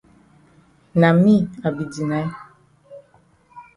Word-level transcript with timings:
Na 0.99 1.09
me 1.23 1.33
I 1.65 1.67
be 1.75 1.85
deny. 1.93 2.25